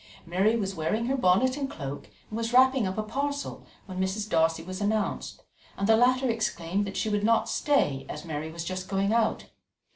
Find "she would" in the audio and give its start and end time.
6.97-7.23